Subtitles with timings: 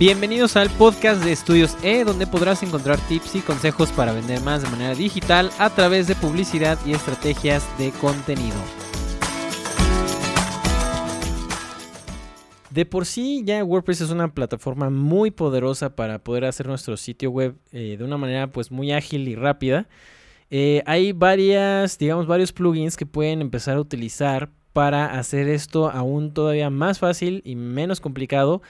[0.00, 4.62] Bienvenidos al podcast de Estudios E, donde podrás encontrar tips y consejos para vender más
[4.62, 8.56] de manera digital a través de publicidad y estrategias de contenido.
[12.70, 17.30] De por sí ya WordPress es una plataforma muy poderosa para poder hacer nuestro sitio
[17.30, 19.86] web eh, de una manera pues muy ágil y rápida.
[20.48, 26.32] Eh, hay varias, digamos, varios plugins que pueden empezar a utilizar para hacer esto aún
[26.32, 28.62] todavía más fácil y menos complicado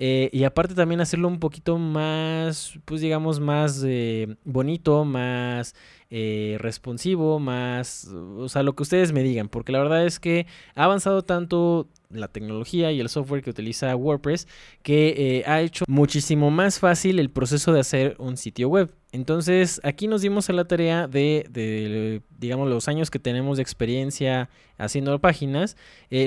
[0.00, 5.74] eh, y aparte también hacerlo un poquito más, pues digamos, más eh, bonito, más
[6.08, 10.46] eh, responsivo, más, o sea, lo que ustedes me digan, porque la verdad es que
[10.76, 14.46] ha avanzado tanto la tecnología y el software que utiliza WordPress
[14.82, 18.94] que ha hecho muchísimo más fácil el proceso de hacer un sitio web.
[19.10, 24.50] Entonces aquí nos dimos a la tarea de, digamos, los años que tenemos de experiencia
[24.76, 25.76] haciendo páginas.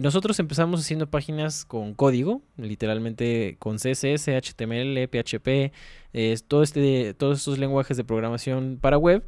[0.02, 5.71] nosotros empezamos haciendo páginas con código, literalmente con CSS, HTML, PHP,
[6.48, 9.24] todo este, todos estos lenguajes de programación para web.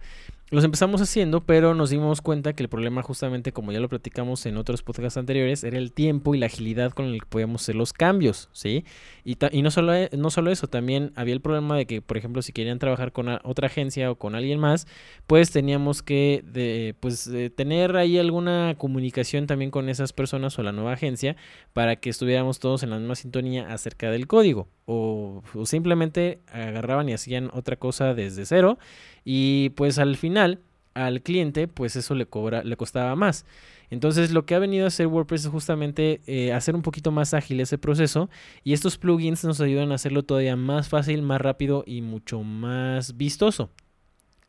[0.50, 4.46] Los empezamos haciendo, pero nos dimos cuenta que el problema justamente, como ya lo platicamos
[4.46, 7.74] en otros podcasts anteriores, era el tiempo y la agilidad con el que podíamos hacer
[7.74, 8.86] los cambios, ¿sí?
[9.24, 12.44] Y, no, solo, e, no solo eso, también había el problema de que, por ejemplo,
[12.44, 14.86] si querían trabajar con otra agencia o con alguien más,
[15.26, 20.72] pues teníamos que de, pues, tener ahí alguna comunicación también con esas personas o la
[20.72, 21.36] nueva agencia
[21.72, 24.68] para que estuviéramos todos en la misma sintonía acerca del código.
[24.86, 28.78] o simplemente agarraban y hacían otra cosa desde cero
[29.24, 30.60] y pues al final
[30.94, 33.46] al cliente pues eso le cobra le costaba más.
[33.90, 37.34] Entonces lo que ha venido a hacer WordPress es justamente eh, hacer un poquito más
[37.34, 38.30] ágil ese proceso
[38.64, 43.18] y estos plugins nos ayudan a hacerlo todavía más fácil más rápido y mucho más
[43.18, 43.70] vistoso.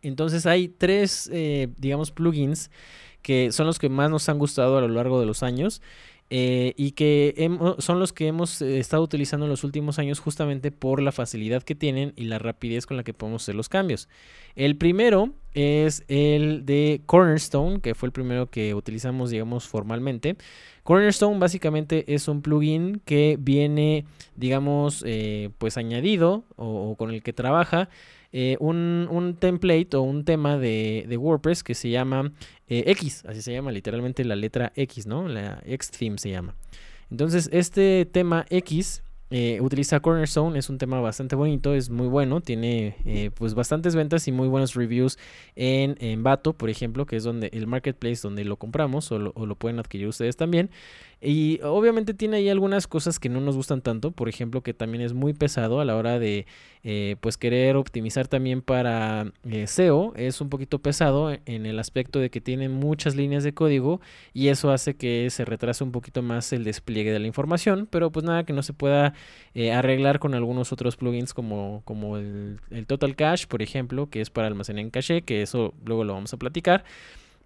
[0.02, 2.70] Entonces hay tres eh, digamos plugins
[3.22, 5.80] que son los que más nos han gustado a lo largo de los años
[6.30, 7.34] eh, y que
[7.78, 11.62] son los que hemos eh, estado utilizando en los últimos años justamente por la facilidad
[11.62, 14.08] que tienen y la rapidez con la que podemos hacer los cambios.
[14.56, 20.36] El primero es el de Cornerstone, que fue el primero que utilizamos, digamos, formalmente.
[20.82, 27.32] Cornerstone básicamente es un plugin que viene, digamos, eh, pues añadido o con el que
[27.32, 27.88] trabaja
[28.36, 32.32] eh, un, template o un tema de, WordPress que se llama
[32.66, 35.28] eh, X, así se llama literalmente la letra X, ¿no?
[35.28, 36.56] La X theme se llama.
[37.12, 42.40] Entonces, este tema X eh, utiliza Cornerstone, es un tema bastante bonito, es muy bueno,
[42.40, 42.96] tiene
[43.34, 45.18] pues bastantes ventas y muy buenos reviews
[45.56, 49.54] en, en Bato, por ejemplo, que es donde el marketplace donde lo compramos o lo
[49.56, 50.70] pueden adquirir ustedes también.
[51.24, 55.02] Y obviamente tiene ahí algunas cosas que no nos gustan tanto, por ejemplo que también
[55.02, 56.46] es muy pesado a la hora de
[56.82, 62.18] eh, pues querer optimizar también para eh, SEO, es un poquito pesado en el aspecto
[62.18, 64.02] de que tiene muchas líneas de código
[64.34, 68.12] y eso hace que se retrase un poquito más el despliegue de la información, pero
[68.12, 69.13] pues nada que no se pueda
[69.54, 74.20] eh, arreglar con algunos otros plugins como, como el, el Total Cache, por ejemplo, que
[74.20, 76.84] es para almacenar en caché, que eso luego lo vamos a platicar.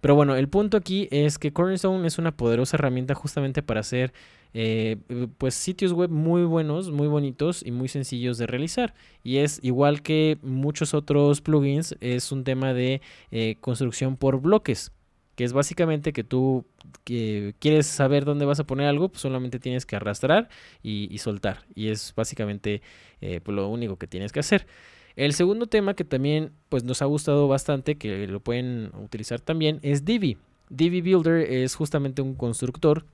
[0.01, 4.13] Pero bueno, el punto aquí es que Cornerstone es una poderosa herramienta justamente para hacer
[4.53, 4.97] eh,
[5.37, 8.93] pues sitios web muy buenos, muy bonitos y muy sencillos de realizar.
[9.23, 14.91] Y es igual que muchos otros plugins, es un tema de eh, construcción por bloques
[15.39, 16.65] que es básicamente que tú
[17.05, 20.49] quieres saber dónde vas a poner algo, pues solamente tienes que arrastrar
[20.83, 21.59] y, soltar.
[21.73, 22.81] Y es básicamente
[23.21, 24.67] eh, pues lo único que tienes que hacer.
[25.15, 29.79] El segundo tema que también pues, nos ha gustado bastante, que lo pueden utilizar también,
[29.81, 30.37] es Divi.
[30.67, 33.05] Divi Builder es justamente un constructor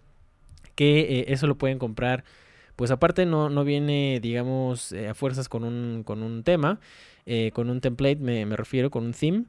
[0.73, 2.23] que eh, eso lo pueden comprar.
[2.75, 6.79] Pues aparte no, no viene, digamos, eh, a fuerzas con un, con un tema,
[7.53, 9.45] con un template, me, refiero, con un theme.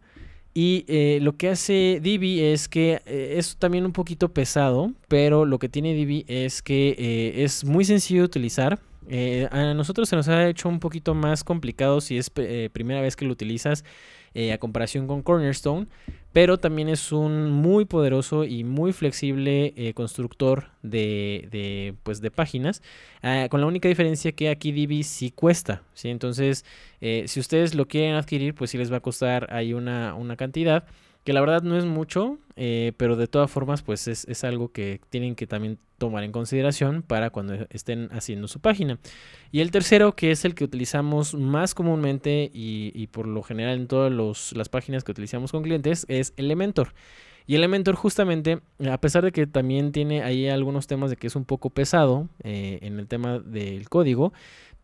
[0.59, 0.87] Y
[1.21, 5.93] lo que hace Divi es que es también un poquito pesado, pero lo que tiene
[5.93, 8.81] Divi es que es muy sencillo de utilizar.
[9.09, 13.01] Eh, a nosotros se nos ha hecho un poquito más complicado si es eh, primera
[13.01, 13.85] vez que lo utilizas
[14.37, 15.87] eh, a comparación con Cornerstone,
[16.33, 22.83] pero también es un muy poderoso y muy flexible constructor de, pues de páginas,
[23.23, 26.11] ah, con la única diferencia que aquí Divi sí cuesta, ¿sí?
[26.11, 26.67] entonces
[27.01, 30.85] si ustedes lo quieren adquirir, pues sí les va a costar ahí una, una cantidad
[31.27, 35.01] que la verdad no es mucho, eh, pero de todas formas pues es, algo que
[35.11, 39.01] tienen que también tomar en consideración para cuando estén haciendo su página.
[39.51, 43.89] Y el tercero, que es el que utilizamos más comúnmente y, por lo general en
[43.89, 46.95] todas las páginas que utilizamos con clientes, es Elementor.
[47.49, 51.35] Y Elementor justamente, a pesar de que también tiene ahí algunos temas de que es
[51.35, 54.33] un poco pesado eh, en el tema del código,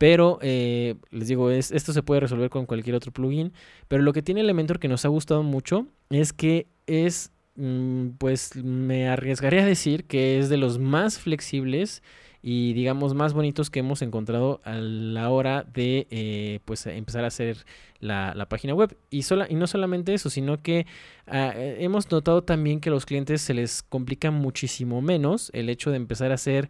[0.02, 3.52] pero eh, les digo, es, esto se puede resolver con cualquier otro plugin.
[3.86, 8.56] Pero lo que tiene Elementor que nos ha gustado mucho es que es, mm, pues
[8.56, 12.02] me arriesgaría a decir que es de los más flexibles
[12.42, 17.28] y digamos más bonitos que hemos encontrado a la hora de eh, pues empezar a
[17.28, 17.64] hacer
[18.00, 18.96] la, página web.
[19.10, 20.86] Y, sola, y no solamente eso sino que
[21.28, 25.68] ah, eh, hemos notado también que a los clientes se les complica muchísimo menos el
[25.68, 26.68] hecho de empezar a hacer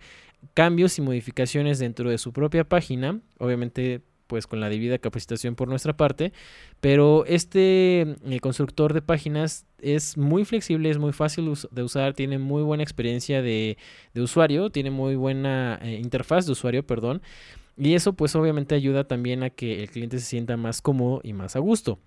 [0.54, 3.20] cambios y modificaciones dentro de su propia página.
[3.38, 6.32] Obviamente pues con la debida capacitación por nuestra parte,
[6.80, 12.38] pero este eh, constructor de páginas es muy flexible, es muy fácil de usar, tiene
[12.38, 13.76] muy buena experiencia de,
[14.14, 17.20] usuario, tiene muy buena eh, interfaz de usuario, perdón,
[17.76, 21.34] y eso pues obviamente ayuda también a que el cliente se sienta más cómodo y
[21.34, 21.98] más a gusto.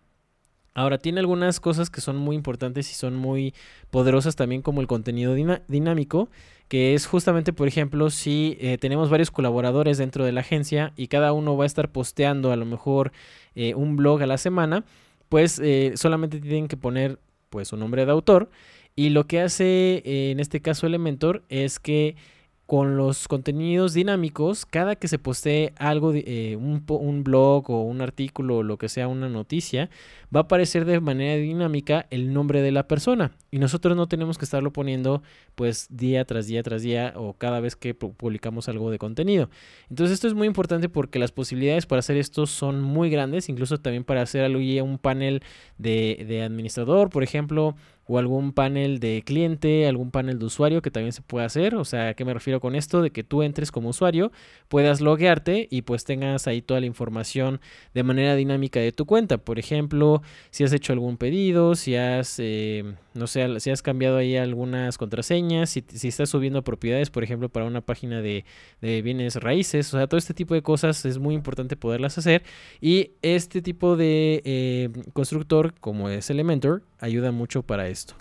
[0.77, 3.53] Ahora, tiene algunas cosas que son muy importantes y son muy
[3.91, 6.29] poderosas también como el contenido dinámico,
[6.67, 11.07] que es justamente, por ejemplo, si eh, tenemos varios colaboradores dentro de la agencia y
[11.07, 13.13] cada uno va a estar posteando a lo mejor
[13.55, 14.83] eh, un blog a la semana,
[15.29, 17.19] pues eh, solamente tienen que poner
[17.49, 18.49] pues un nombre de autor
[18.97, 22.17] y lo que hace en este caso Elementor es que
[22.65, 28.57] con los contenidos dinámicos, cada que se postee algo, eh, un, blog o un artículo
[28.57, 29.89] o lo que sea, una noticia,
[30.35, 33.31] va a aparecer de manera dinámica el nombre de la persona.
[33.51, 35.21] Y nosotros no tenemos que estarlo poniendo
[35.53, 39.49] pues día tras día tras día o cada vez que publicamos algo de contenido.
[39.89, 43.77] Entonces esto es muy importante porque las posibilidades para hacer esto son muy grandes, incluso
[43.77, 45.43] también para hacer algo un panel
[45.77, 47.75] de, de administrador, por ejemplo,
[48.07, 51.75] o algún panel de cliente, algún panel de usuario que también se puede hacer.
[51.75, 53.01] O sea, ¿a qué me refiero con esto?
[53.01, 54.31] De que tú entres como usuario,
[54.67, 57.59] puedas loguearte y pues tengas ahí toda la información
[57.93, 59.37] de manera dinámica de tu cuenta.
[59.37, 60.21] Por ejemplo,
[60.51, 64.97] si has hecho algún pedido, si has, eh, no sé, si has cambiado ahí algunas
[64.97, 68.45] contraseñas, si, estás subiendo propiedades, por ejemplo, para una página de,
[68.81, 69.93] bienes raíces.
[69.93, 72.43] O sea, todo este tipo de cosas es muy importante poderlas hacer.
[72.81, 78.15] Y este tipo de eh, constructor, como es Elementor, ayuda mucho para esto.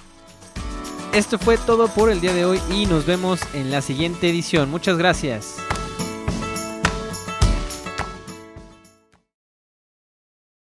[1.13, 4.71] Esto fue todo por el día de hoy y nos vemos en la siguiente edición.
[4.71, 5.57] Muchas gracias.